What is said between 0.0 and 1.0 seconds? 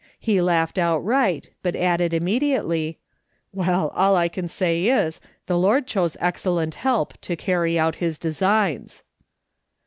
He laughed